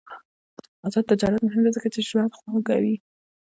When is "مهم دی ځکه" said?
1.45-1.87